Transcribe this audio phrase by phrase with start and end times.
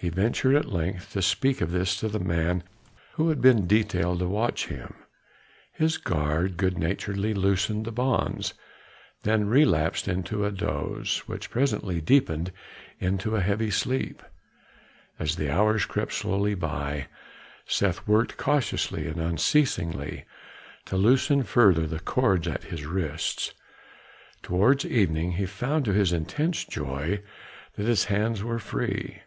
[0.00, 2.62] He ventured at length to speak of this to the man
[3.14, 4.94] who had been detailed to watch him;
[5.72, 8.54] his guard good naturedly loosened the bonds,
[9.24, 12.52] then relapsed into a doze, which presently deepened
[13.00, 14.22] into a heavy sleep.
[15.18, 17.08] As the hours crept slowly by,
[17.66, 20.26] Seth worked cautiously and unceasingly
[20.84, 23.52] to loosen further the cords at his wrists.
[24.44, 27.20] Towards evening he found to his intense joy
[27.74, 29.22] that his hands were free.